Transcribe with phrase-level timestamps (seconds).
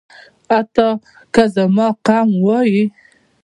[0.51, 0.87] حتی
[1.33, 2.83] که زما قوم وايي.